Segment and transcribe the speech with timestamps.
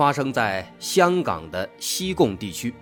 [0.00, 2.72] 发生在香港的西贡地区。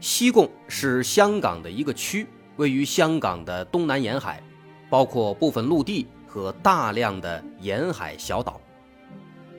[0.00, 4.42] 西贡是香港的一个区，位于香港的东南沿海，
[4.90, 8.60] 包括部分陆地和大量的沿海小岛。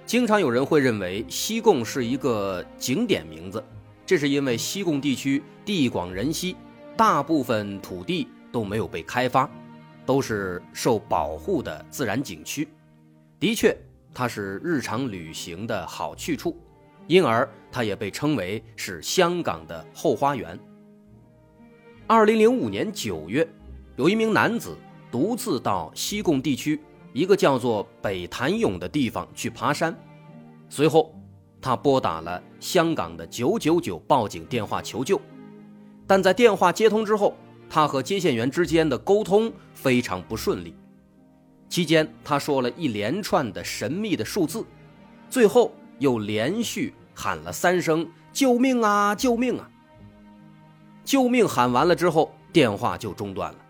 [0.05, 3.64] 经常有人会认为西贡是一个景点名字，
[4.05, 6.55] 这是因为西贡地区地广人稀，
[6.95, 8.27] 大部分土地。
[8.52, 9.49] 都没有被开发，
[10.05, 12.67] 都是受保护的自然景区。
[13.39, 13.75] 的确，
[14.14, 16.58] 它是日常旅行的好去处，
[17.08, 20.59] 因而它也被称为是香港的后花园。
[22.08, 23.48] 二零零五年九月，
[23.95, 24.76] 有一名男子
[25.09, 26.80] 独自到西贡地区
[27.14, 29.95] 一个叫做北潭涌的地方去爬山，
[30.70, 31.14] 随后
[31.62, 35.20] 他拨打了香港的九九九报警电话求救，
[36.06, 37.36] 但在电话接通之后。
[37.73, 40.76] 他和接线员之间的沟通非常不顺利，
[41.72, 44.66] 期间他说了一连串的神秘的数字，
[45.30, 49.72] 最后又连续喊了三声“救命啊，救命啊！”
[51.05, 53.66] 救命喊完了之后，电话就中断了。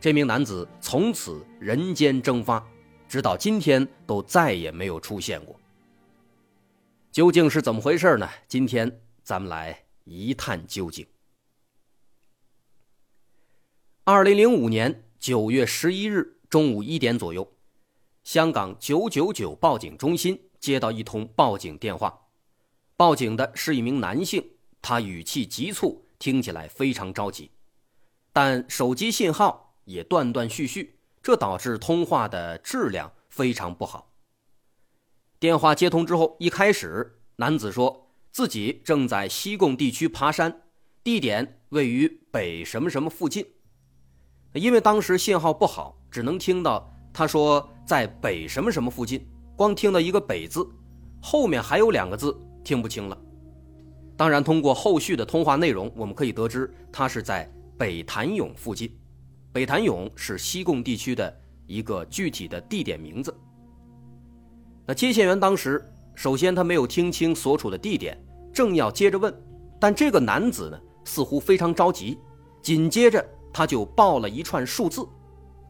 [0.00, 2.66] 这名男子从此人间蒸发，
[3.08, 5.54] 直到今天都再也没有出现过。
[7.12, 8.28] 究竟是怎么回事呢？
[8.48, 11.06] 今天咱们来一探究竟。
[14.02, 17.46] 二零零五年九月十一日中午一点左右，
[18.24, 22.26] 香港九九九报警中心接到一通报警电话，
[22.96, 24.42] 报警的是一名男性，
[24.80, 27.50] 他语气急促，听起来非常着急，
[28.32, 34.14] 但手机信号也断断续续，这导致通话的质量非常不好。
[35.38, 40.62] 电话接通之后，一开始男子说自己正在西贡地区爬山，
[41.04, 43.46] 地点位于北什么什么附近。
[44.54, 49.26] 因为当时信号不好，只能听到他说在北什么什么附近，
[49.56, 50.66] 光听到一个“北”字，
[51.20, 53.18] 后面还有两个字听不清了。
[54.16, 58.90] 当然，通过后续的通话内容，我们可以得知他是在北潭涌附近。
[59.52, 61.34] 北潭涌是西贡地区的
[61.66, 63.34] 一个具体的地点名字。
[64.86, 68.18] 那接线员当时首先他没有听清所处的地点，
[68.52, 69.32] 正要接着问，
[69.80, 72.18] 但这个男子呢似乎非常着急，
[72.62, 73.24] 紧接着。
[73.50, 75.04] 他就报了一串数字，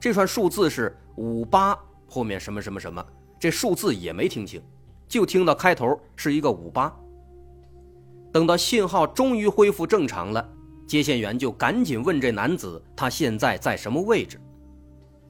[0.00, 3.04] 这串数字是五八后面什么什么什么，
[3.38, 4.62] 这数字也没听清，
[5.08, 6.94] 就听到开头是一个五八。
[8.32, 10.48] 等到信号终于恢复正常了，
[10.86, 14.40] 接线员就赶紧问这男子他现在在什么位置，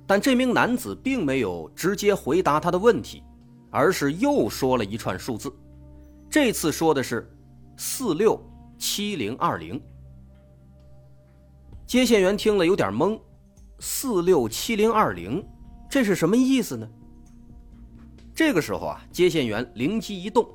[0.06, 3.22] 但这名男子并没有直接回答他的问题，
[3.70, 5.50] 而是又说了一串数字，
[6.28, 7.30] 这次说的是
[7.76, 8.38] 四六
[8.78, 9.80] 七零二零。
[11.86, 13.18] 接线员听了有点懵，
[13.80, 15.44] 四六七零二零，
[15.88, 16.88] 这是什么意思呢？
[18.34, 20.48] 这个时候啊，接线员灵机一动，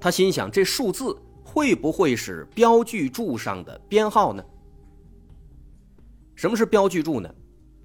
[0.00, 4.44] 他心想：这数字会不会是标记柱上的编号呢？
[6.34, 7.32] 什么是标记柱呢？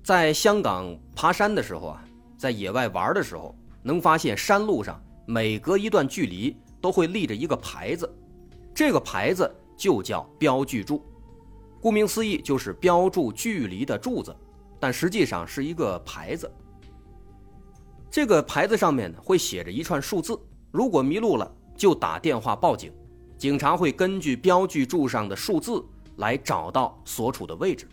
[0.04, 2.04] 在香港爬山的时候啊，
[2.38, 8.12] 在野外玩的时候，能发现山路上每隔一段距离都会立着一个牌子，
[8.74, 11.04] 这个牌子就叫标记柱。
[11.80, 14.36] 顾名思义，就是标注距离的柱子，
[14.84, 16.52] 但实际上是一个牌子。
[18.12, 20.38] 这个牌子上面呢会写着一串数字，
[20.72, 22.92] 如果迷路了就打电话报警，
[23.38, 25.82] 警察会根据标记柱上的数字
[26.18, 27.88] 来找到所处的位置。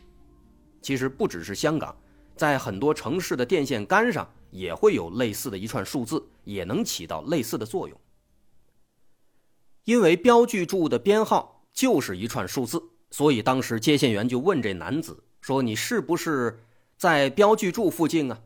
[0.82, 1.96] 其实不只是香港，
[2.34, 7.96] 在很多城市的电线杆上也会有类似的一串数字，也能起到类似的作用。
[9.84, 12.82] 因为标记柱的编号就是一串数字。
[13.12, 16.60] 所以当时接线员就问这男子说：“你是不是
[17.00, 18.43] 在标记柱附近啊？”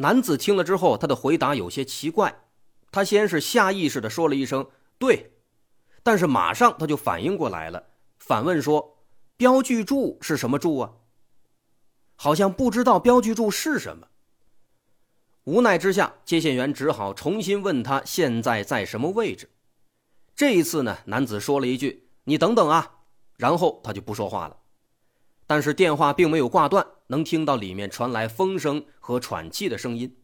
[0.00, 2.44] 男子听了之后，他的回答有些奇怪。
[2.90, 4.66] 他先是下意识的说了一声
[4.98, 5.34] “对”，
[6.02, 8.96] 但是马上他就反应过来了，反问说
[9.36, 10.92] ：“标记柱是什么柱啊？”
[12.16, 14.08] 好像不知道标记柱是什么。
[15.44, 19.50] 无奈之下，接线员只好重新问他现在在什么位置。
[20.34, 23.00] 这一次呢，男子说了一句：“你等等啊。”
[23.36, 24.56] 然后他就不说话了，
[25.52, 30.16] 但是电话并没有挂断，能听到里面传来风声和喘气的声音。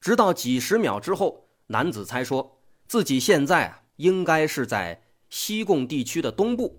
[0.00, 2.58] 直到几十秒之后，男子才说
[2.88, 5.00] 自己现在啊应该是在
[5.30, 6.76] 西贡地区的东部，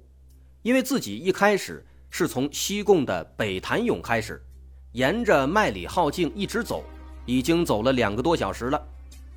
[0.61, 4.43] 因为自己一开始是从西贡的北潭涌开始，
[4.91, 6.83] 沿着麦里浩径一直走，
[7.25, 8.87] 已经走了两个多小时了，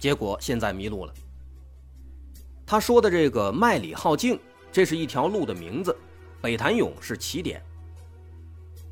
[0.01, 1.15] 结果现在迷路了。
[2.67, 4.37] 他说的这个麦里浩径，
[4.73, 5.97] 这是一条路的名字，
[6.41, 7.63] 北潭涌是起点。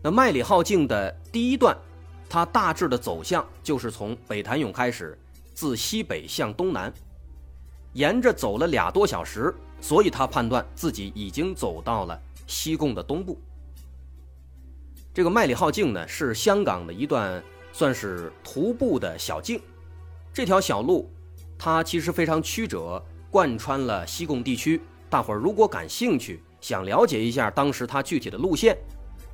[0.02, 1.76] 那麦里浩径的第一段，
[2.29, 5.19] 它大致的走向就是从北潭涌开始，
[5.52, 6.91] 自西北向东南，
[7.93, 13.38] 沿着走了俩多小时，所以他判断自己已经走到了西贡的东部。
[15.12, 19.61] 这个麦里浩径呢，是香港的一段算是徒步的小径，
[20.32, 21.11] 这条小路
[21.58, 24.81] 它其实非常曲折，贯穿了西贡地区。
[25.11, 28.79] 大伙儿如果感兴趣，想了解一下当时它具体的路线。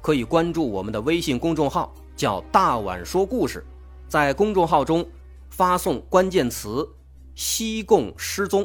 [0.06, 3.66] 可以关注我们的微信公众号，叫“大碗说故事”，
[4.06, 5.04] 在公众号中
[5.50, 6.88] 发送关键词
[7.34, 8.64] “西贡失踪”，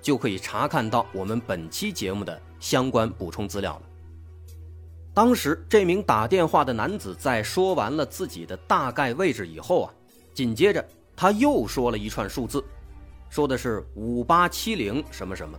[0.00, 3.82] 就可以查看到我们本期节目的相关补充资料了。
[5.12, 9.92] 当时这名打电话的男子在说完了自己的大概位置以后啊，
[10.32, 10.82] 紧接着
[11.14, 12.64] 他又说了一串数字，
[13.28, 15.58] 说的是五八七零什么什么，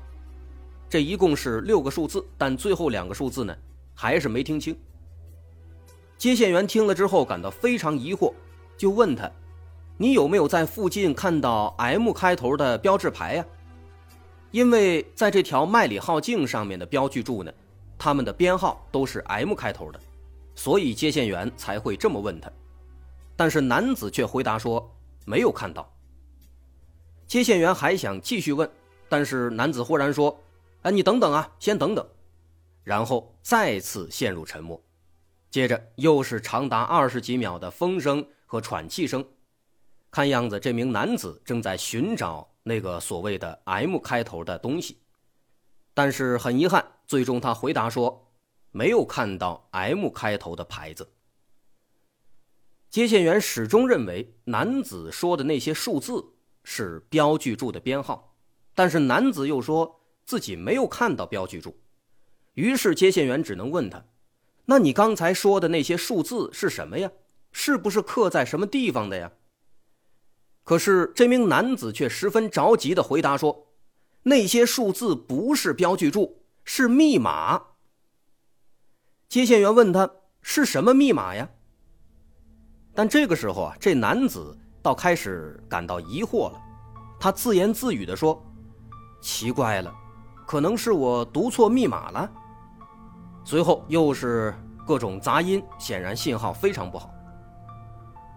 [0.90, 3.56] 这一共是六个数字，但最后两个数字呢？
[4.00, 4.76] 还是没听清。
[6.18, 8.34] 接线员听了之后感到非常疑惑，
[8.76, 9.30] 就问他
[9.98, 13.46] ：“你有没有在附近看到 M 开头的标志牌呀？”
[14.52, 17.52] 因为在这条麦里号径上面的标记柱呢，
[18.00, 20.00] 他们的编号都是 M 开头的，
[20.56, 22.50] 所以接线员才会这么问他。
[23.36, 24.90] 但是男子却回答说
[25.26, 25.88] 没有看到。
[27.28, 28.68] 接线员还想继续问，
[29.08, 30.36] 但是男子忽然说
[30.82, 32.04] ：“哎，你等等啊，先等等。”
[32.84, 34.82] 然后再次陷入沉默，
[35.50, 39.26] 接着又是长达二十几秒的风声和喘气声，
[40.12, 44.98] 看样子这名男子正在寻找那个所谓的 M 开头的东西，
[45.94, 48.32] 但是很遗憾，最终他回答说
[48.72, 51.10] 没有看到 M 开头的牌子。
[52.90, 56.24] 接线员始终认为男子说的那些数字
[56.64, 58.36] 是标记柱的编号，
[58.76, 61.78] 但是男子又说自己没有看到标记柱。
[62.54, 64.04] 于是接线员只能问他
[64.70, 67.12] ：“那你刚才说的那些数字是什么呀？
[67.52, 69.32] 是不是刻在什么地方的呀？”
[70.64, 73.68] 可是这名男子却十分着急的回答说
[74.24, 77.62] ：“那些数字不是标记柱，是密码。”
[79.30, 80.10] 接线员问他
[80.42, 81.50] 是什么密码呀？
[82.94, 86.62] 但这个时候啊，这男子倒开始感到疑惑了，
[87.18, 88.46] 他自言自语的说
[89.22, 89.94] ：“奇怪了，
[90.46, 92.30] 可能是我读错密码了。”
[93.48, 94.54] 随后又是
[94.86, 97.10] 各种杂音，显然信号非常不好。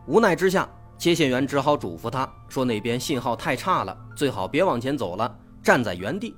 [0.07, 6.37] 无奈之下，接线员只好嘱咐他说：“那边信号太差了，最好别往前走了，站在原地。”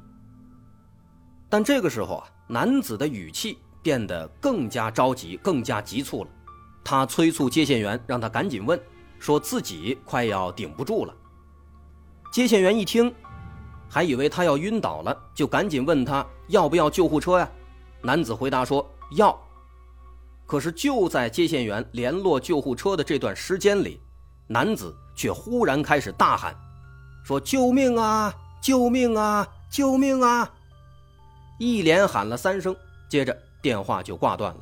[1.50, 6.30] 但这个时候啊，男子的语气变得更加着急，更加急促了。
[6.82, 8.80] 他催促接线员让他赶紧问，
[9.18, 11.14] 说自己快要顶不住了。
[12.32, 13.14] 接线员一听，
[13.86, 17.46] 还以为他要晕倒了，就赶紧问他要不要救护车呀？
[18.02, 19.38] 男子回答说：“要。”
[20.46, 24.00] 可是就在接线员联络救护车的这段时间里，
[24.46, 26.54] 男子却忽然开始大喊
[27.24, 28.34] ：“说救命啊！
[28.60, 29.48] 救命啊！
[29.70, 30.52] 救命啊！”
[31.58, 32.76] 一连喊了三声，
[33.08, 34.60] 接着电话就挂断了。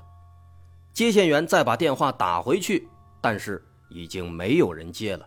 [0.92, 2.88] 接线员再把电话打回去，
[3.20, 5.26] 但是已经没有人接了。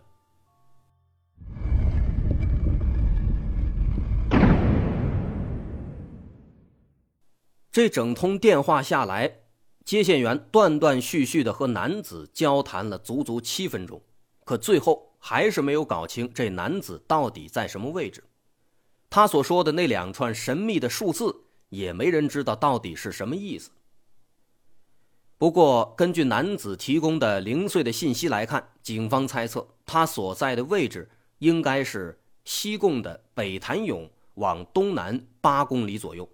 [7.74, 9.38] 这整通电话下来，
[9.84, 14.00] 接线员断断续续的和男子交谈了足足七分钟，
[14.44, 18.22] 可最后还是没有搞清这男子到底在什么位置。
[19.10, 21.34] 他所说的那两串神秘的数字，
[21.68, 23.72] 也没人知道到底是什么意思。
[25.36, 36.28] 不过，根据男子提供的零碎的信息来看，警方猜测他所在的位置应该是西贡的北潭涌往东南八公里左右。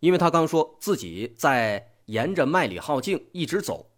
[0.00, 3.90] 因为他刚说自己在沿着麦里浩径一直走，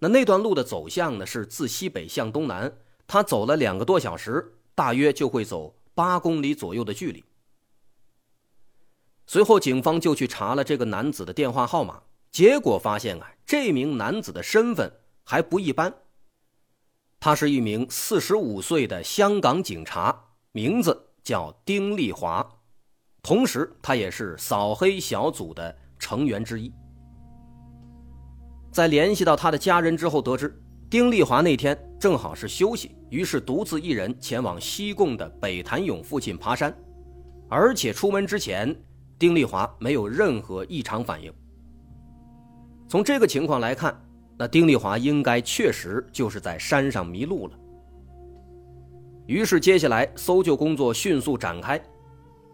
[0.00, 2.76] 那那段路的走向呢是自西北向东南，
[3.06, 7.24] 他走了两个多小时，大约就会走八公里左右的距离。
[9.26, 15.94] 随后，警方就去查了这个男子的电话号码，结果发现啊，这名男子的身份还不一般，
[17.18, 22.55] 他是一名四十五岁的香港警察，名字叫丁丽华。
[23.26, 26.72] 同时，他也是扫黑小组的成员之一。
[28.70, 30.56] 在联系到他的家人之后，得知
[30.88, 36.72] 丁丽华那天正好是休息，于是独自一人前往西贡的北潭涌附近爬山，
[37.48, 38.72] 而且出门之前，
[39.18, 41.32] 丁丽华没有任何异常反应。
[42.86, 44.00] 从这个情况来看，
[44.38, 47.58] 那丁丽华应该确实就是在山上迷路了。
[49.26, 51.82] 于是，接下来搜救工作迅速展开。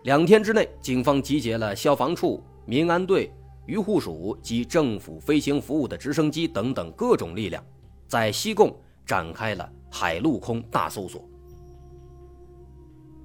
[0.05, 3.33] 两天之内，警方集结了消防处、民安队、
[3.67, 7.65] 渔护署及政府飞行服务的直升机等等各种力量，
[8.09, 11.25] 在西贡展开了海陆空大搜索。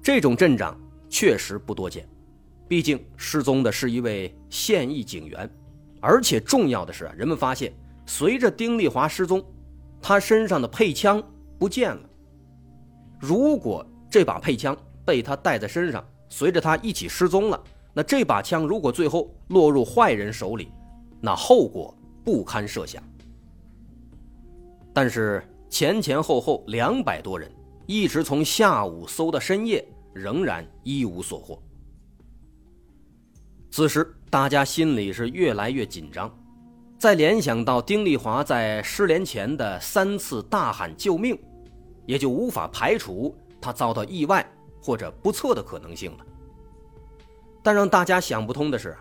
[0.00, 2.08] 这种阵仗确实不多见，
[2.68, 5.50] 毕竟失踪的是一位现役警员，
[6.00, 7.72] 而且重要的是，人们发现
[8.06, 9.44] 随着丁丽华失踪，
[10.00, 11.20] 他身上的配枪
[11.58, 12.08] 不见了。
[13.18, 20.70] 如果这把配枪被他带在身上，随着他一起失踪了，那这把枪如果最后落入坏人手里，
[21.20, 23.02] 那后果不堪设想。
[24.92, 27.50] 但是前前后后两百多人，
[27.86, 31.60] 一直从下午搜到深夜，仍然一无所获。
[33.70, 36.30] 此时大家心里是越来越紧张，
[36.98, 41.38] 再联想到丁丽华在失联前的三次大喊救命。
[42.06, 44.42] 也就无法排除他遭到意外
[44.80, 46.26] 或者不测的可能性了。
[47.62, 48.96] 但让大家想不通的是，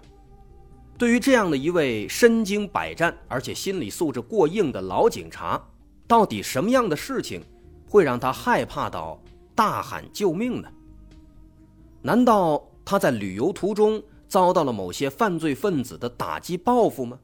[0.98, 5.64] 对于这样的一位身经百战而且心理素质过硬的老警察，
[6.08, 7.42] 到底什么样的事情
[7.88, 9.22] 会让他害怕到
[9.56, 10.70] 大喊救命呢？
[12.02, 17.20] 难道他在旅游途中遭到了某些犯罪分子的打击报复吗？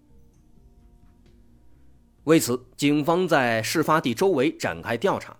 [2.25, 5.35] 为此，警方在事发地周围展开调查。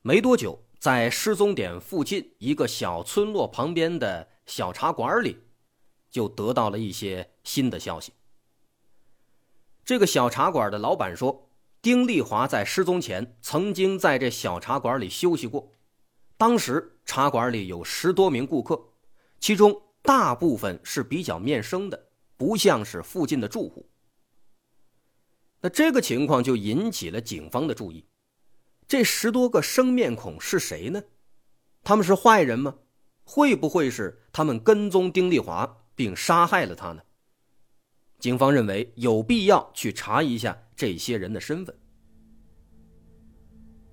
[0.00, 5.36] 没多久，在失踪点附近一个小村落旁边的小茶馆里，
[6.10, 8.12] 就得到了一些新的消息。
[9.84, 11.50] 这个小茶馆的老板说，
[11.82, 15.72] 丁丽华在失踪前曾经在这小茶馆里休息过。
[16.36, 18.92] 当时茶馆里有十多名顾客，
[19.40, 23.88] 其中大部分是比较面生的，不像是附近的住户。
[25.60, 28.04] 那这个情况就引起了警方的注意。
[28.88, 31.02] 这十多个生面孔是谁呢？
[31.84, 32.74] 他们是坏人吗？
[33.22, 37.02] 会不会是他们跟踪丁丽华并杀害了他呢？
[38.18, 41.78] 警方认为有必要去查一下这些人的身份。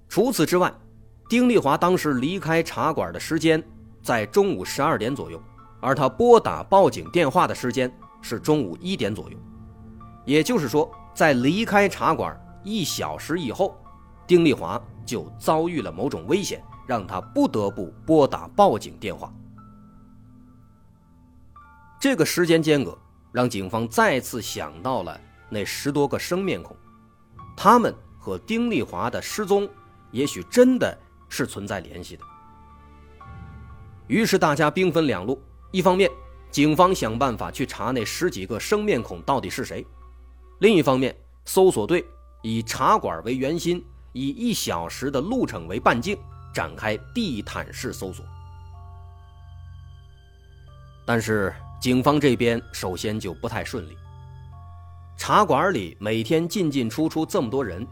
[0.08, 0.74] 除此之外，
[1.28, 3.62] 丁丽华当时离开茶馆的时间
[4.02, 5.44] 在中午十二点左右，
[5.82, 9.38] 而他拨打报警电话的时间是中午一点左右，
[10.24, 12.34] 也就是说，在离开茶馆
[12.64, 13.78] 一小时以后。
[14.28, 19.32] 丁丽华就遭遇了某种危险，让他不得不拨打报警电话。
[22.00, 22.98] 这个时间间隔
[23.32, 26.76] 让警方再次想到了那十多个生面孔，
[27.56, 29.68] 他们和丁丽华的失踪
[30.12, 30.98] 也许真的
[31.30, 32.24] 是存在联系的。
[34.08, 35.42] 于是大家兵分两路：
[35.72, 36.10] 一方面，
[36.52, 39.84] 警方想办法去查那十几个生面孔到底是谁；
[40.60, 41.16] 另一方面，
[41.46, 42.06] 搜索队
[42.44, 43.84] 以茶馆为圆心。
[44.16, 46.18] 以一小时的路程为半径，
[46.54, 48.26] 展开地毯式搜索。
[51.06, 53.98] 但是警方这边首先就不太顺利。
[55.18, 57.86] 茶馆里每天进进出出这么多人，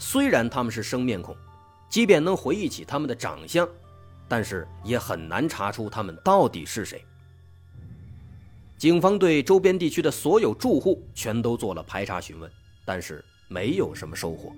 [0.00, 1.36] 虽然他们是生面孔，
[1.88, 3.66] 即便能回忆起他们的长相，
[4.26, 7.04] 但是也很难查出他们到底是谁。
[8.76, 12.50] 警方对周边地区的所有住户全都做了排查询问，
[12.84, 14.52] 但是没有什么收获。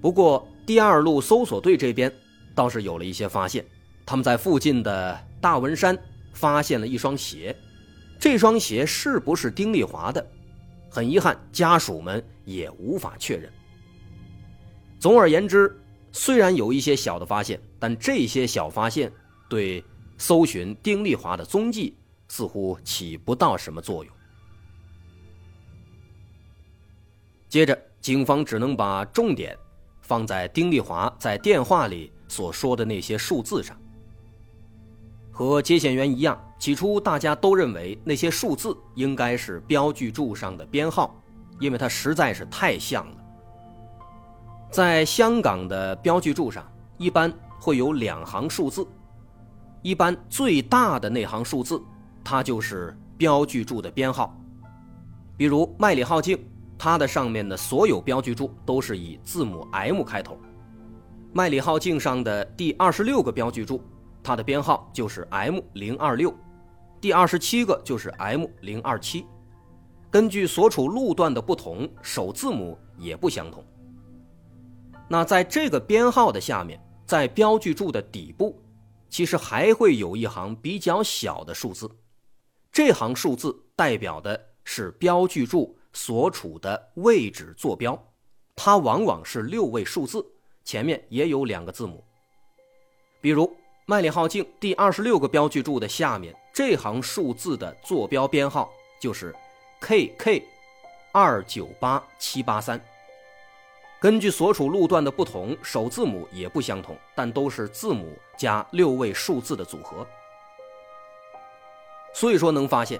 [0.00, 2.10] 不过，第二路搜索队这边
[2.54, 3.64] 倒是有了一些发现。
[4.06, 5.96] 他们在附近的大文山
[6.32, 7.54] 发现了一双鞋，
[8.18, 10.26] 这双鞋是不是丁丽华的？
[10.88, 13.52] 很遗憾，家属们也无法确认。
[14.98, 15.78] 总而言之，
[16.12, 19.12] 虽然有一些小的发现，但这些小发现
[19.48, 19.84] 对
[20.18, 21.94] 搜寻丁丽华的踪迹
[22.26, 24.12] 似乎起不到什么作用。
[27.48, 29.56] 接着，警方只能把重点。
[30.10, 33.76] 放在丁丽华在电话里所说的那些数字上，
[35.30, 41.14] 和接线员一样，起初大家都认为那些数字应该是标记柱上的编号，
[41.60, 43.16] 因为它实在是太像了。
[44.68, 48.84] 在香港的标记柱上，一般会有两行数字，
[49.80, 51.80] 一般最大的那行数字，
[52.24, 54.36] 它就是标记柱的编号，
[55.36, 56.36] 比如麦里浩径。
[56.82, 60.38] 它的上面的所有标记柱都是以字母 M 开头，
[61.30, 63.82] 麦里号径上的第二十六个标记柱，
[64.22, 66.34] 它的编号就是 M 零二六，
[66.98, 69.26] 第二十七个就是 M 零二七。
[70.10, 73.62] 根据所处路段的不同，首字母也不相同。
[75.06, 78.58] 那在这个编号的下面，在标记柱的底部，
[79.10, 81.90] 其实还会有一行比较小的数字，
[82.72, 88.00] 这行数字代表的是标记柱所处的位置坐标，
[88.54, 90.24] 它往往是六位数字，
[90.64, 92.04] 前面也有两个字母。
[93.20, 93.54] 比如
[93.86, 98.70] 麦里号径第二十六个标记柱的下面这行数字的坐标编号
[99.00, 99.34] 就是
[99.80, 100.42] KK
[101.12, 102.80] 二九八七八三。
[104.00, 110.06] 根据所处路段的不同，首字母也不相同，但都是字母加六位数字的组合。
[112.14, 112.98] 所以说，能发现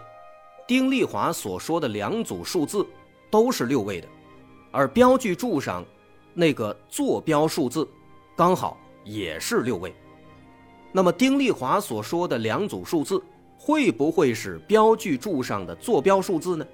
[0.70, 2.86] 丁丽华所说的两组数字
[3.28, 4.06] 都是六位的，
[4.70, 5.84] 而标记柱上
[6.32, 7.84] 那个坐标数字
[8.36, 9.92] 刚好也是六位。
[10.92, 13.20] 那么，丁丽华所说的两组数字
[13.58, 16.64] 会不会是标记柱上的坐标数字呢？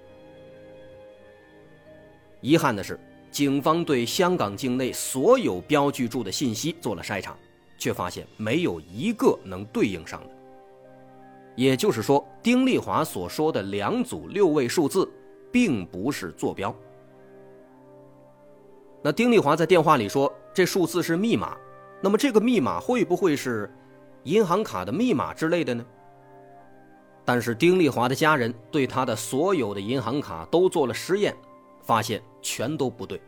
[2.43, 3.01] 遗憾的是。
[3.31, 7.35] 警方对香港境内所有标记柱的信息做了筛查，
[7.79, 10.36] 却发现没有一个能对应上的。
[11.57, 15.11] 也就是说，丁丽华所说的两组六位数字，
[15.51, 16.75] 并不是坐标。
[19.03, 21.57] 那丁丽华在电话里说这数字是密码，
[22.01, 23.69] 那么这个密码会不会是
[24.23, 25.85] 银行卡的密码之类的呢？
[27.25, 31.35] 但是丁丽华的家人对他的所有的银行卡都做了实验。
[31.83, 33.23] 发现全都不对，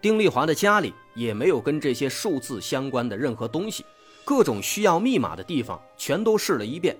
[0.00, 3.84] 丁丽华的家里也没有跟这些数字相关的任何东西，
[4.24, 6.96] 各种需要密码的地方全都试了一遍，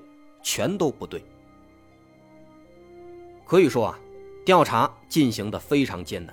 [0.46, 1.24] 全都不对。
[3.44, 3.98] 可以说啊，
[4.44, 6.32] 调查进行的非常艰难。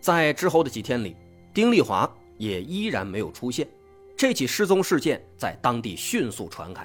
[0.00, 1.14] 在之后的几天里，
[1.54, 3.68] 丁丽华也依然没有出现，
[4.16, 6.84] 这起失踪事件在当地迅速传开，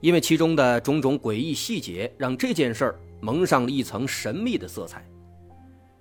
[0.00, 3.00] 因为其中的种种诡异细节，让这件事儿。
[3.22, 5.06] 蒙上了一层神秘的色彩，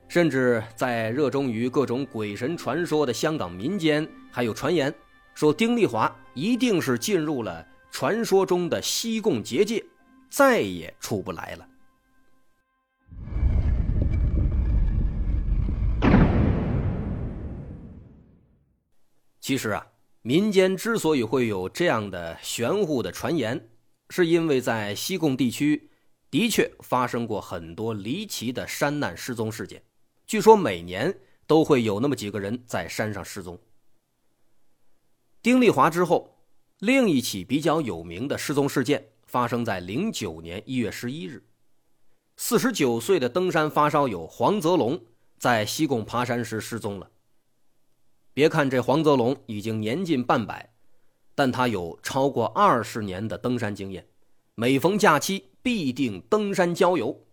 [0.08, 4.96] 甚至在热衷于各种鬼神传说的香港民间，还有传言
[5.36, 9.84] 说丁丽华一定是进入了传说中的西贡结界，
[10.30, 11.68] 再也出不来了。
[19.40, 19.88] 其实啊，
[20.22, 23.70] 民间之所以会有这样的玄乎的传言，
[24.10, 25.90] 是因为在西贡地区。
[26.32, 29.82] 的确发生过很多离奇的山难失踪事件，
[30.28, 33.60] 据说每年都会有那么几个人在山上失踪。
[35.42, 36.39] 丁丽华之后，
[36.80, 41.44] 另一起比较有名的失踪事件发生在零九年一月十一日，
[42.38, 45.00] 四十九岁的登山发烧友黄泽龙
[45.38, 47.12] 在西贡爬山时失踪了。
[48.34, 50.72] 别看这黄泽龙已经年近半百，
[51.36, 54.08] 但他有超过二十年的登山经验，
[54.56, 55.46] 每逢假期。
[55.62, 57.26] 必定登山郊游，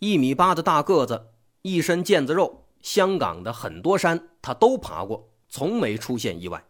[0.00, 1.28] 一米八的大个子，
[1.62, 6.64] 一身腱子肉，香港的很多山他都爬过，从没出现意外。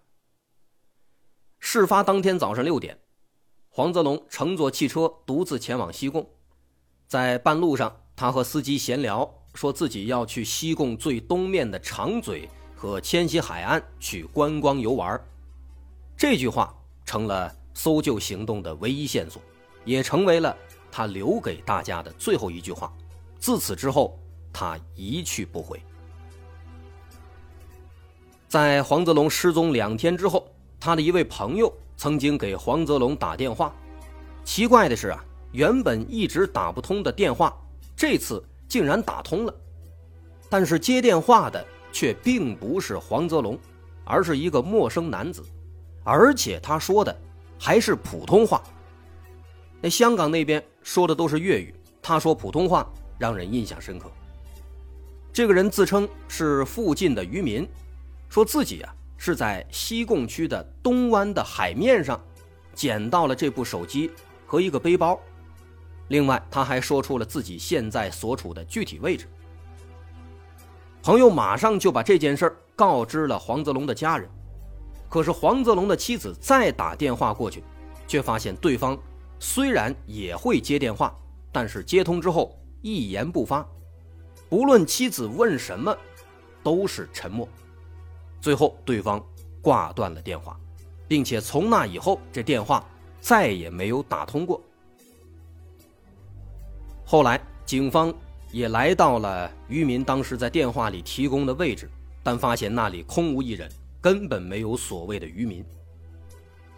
[1.68, 2.96] 事发当天早上六点，
[3.70, 6.24] 黄泽龙乘坐汽车独自前往西贡，
[7.08, 15.20] 在半路上，他和司机闲聊，说自己要去西贡最东面的长嘴和千禧海岸去观光游玩。
[16.16, 16.72] 这句话
[17.04, 19.42] 成了搜救行动的唯一线索，
[19.84, 20.56] 也成为了。
[20.92, 22.92] 他留给大家的最后一句话，
[23.40, 24.16] 自此之后，
[24.52, 25.82] 他一去不回。
[28.46, 30.48] 在黄泽龙失踪两天之后，
[30.86, 33.74] 他的一位朋友曾经给黄泽龙打电话。
[34.44, 37.52] 奇怪的是啊，原本一直打不通的电话，
[37.96, 39.52] 这次竟然打通了。
[40.48, 43.58] 但是接电话的却并不是黄泽龙，
[44.04, 45.42] 而是一个陌生男子，
[46.04, 47.20] 而且他说的
[47.58, 48.62] 还是普通话。
[49.80, 54.08] 那香港那边说的都是粤语，他说普通话，让人印象深刻。
[55.32, 57.68] 这个人自称是附近的渔民，
[58.28, 62.20] 说自己啊是在西贡区的东湾的海面上
[62.74, 64.10] 捡到了这部手机
[64.46, 65.18] 和一个背包。
[66.08, 69.26] 另外，他还说出了自己现在所处的具体位置。
[71.02, 74.28] 朋友马上就把这件事告知了黄泽龙的家人，
[75.08, 77.62] 可是黄泽龙的妻子再打电话过去，
[78.06, 78.98] 却发现对方。
[79.38, 81.14] 虽然也会接电话，
[81.52, 83.66] 但是接通之后一言不发，
[84.48, 85.96] 不论妻子问什么，
[86.62, 87.48] 都是沉默。
[88.46, 89.20] 最后对方
[89.60, 90.56] 挂断了电话，
[91.08, 92.86] 并且从那以后这电话
[93.20, 94.62] 再也没有打通过。
[97.04, 98.14] 后来警方
[98.52, 101.90] 也来到了渔民当时在电话里提供的位置，
[102.22, 103.68] 但发现那里空无一人，
[104.00, 105.64] 根本没有所谓的渔民。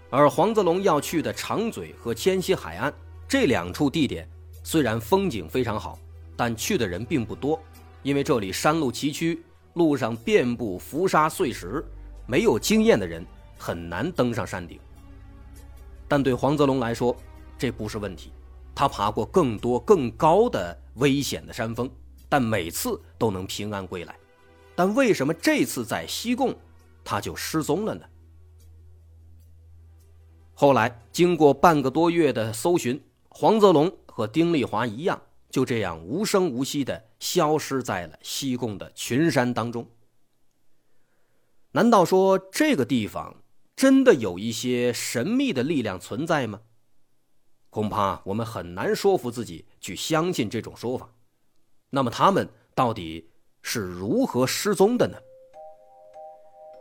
[0.09, 2.91] 而黄泽龙要去的长嘴和千禧海岸
[3.29, 4.27] 这两处地点，
[4.65, 5.99] 虽然风景非常好，
[6.35, 7.61] 但去的人并不多，
[8.03, 9.39] 因为这里山路崎岖，
[9.79, 11.83] 路上遍布浮沙碎石，
[12.27, 13.25] 没有经验的人
[13.57, 14.79] 很难登上山顶。
[16.07, 17.17] 但对黄泽龙来说，
[17.57, 18.33] 这不是问题。
[18.75, 21.91] 他爬过更多更高的危险的山峰，
[22.29, 24.15] 但每次都能平安归来。
[24.75, 26.55] 但为什么这次在西贡，
[27.03, 28.05] 他就失踪了呢？
[30.55, 39.89] 后来经过半个多月的搜寻，黄泽龙和丁丽华一样，就这样无声无息的消失在了西贡的群山当中。
[41.73, 43.43] 难道说这个地方
[43.77, 46.61] 真的有一些神秘的力量存在吗？
[47.71, 51.11] 恐怕我们很难说服自己去相信这种说法。
[51.91, 53.31] 那么他们到底
[53.63, 55.19] 是如何失踪的呢？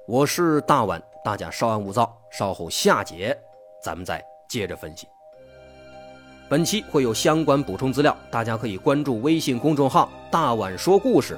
[0.07, 3.37] 我是大碗，大家稍安勿躁，稍后下节
[3.83, 5.05] 咱们再接着分析。
[6.49, 11.37] 本期会有相关补充资料，大家可以关注微信公众号“大碗说故事”，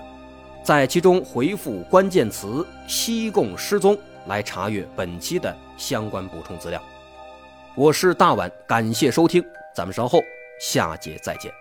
[0.63, 6.79] 在其中回复关键词“西贡失踪”来查阅本期的相关补充资料。
[7.73, 9.43] 我是大碗，感谢收听，
[9.73, 10.21] 咱们稍后
[10.59, 11.51] 下节再见。